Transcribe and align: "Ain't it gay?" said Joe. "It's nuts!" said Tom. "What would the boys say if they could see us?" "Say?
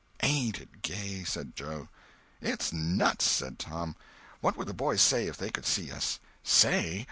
"Ain't 0.23 0.59
it 0.59 0.81
gay?" 0.81 1.23
said 1.23 1.55
Joe. 1.55 1.87
"It's 2.41 2.73
nuts!" 2.73 3.25
said 3.25 3.59
Tom. 3.59 3.95
"What 4.39 4.57
would 4.57 4.65
the 4.67 4.73
boys 4.73 4.99
say 5.03 5.27
if 5.27 5.37
they 5.37 5.51
could 5.51 5.67
see 5.67 5.91
us?" 5.91 6.19
"Say? 6.41 6.99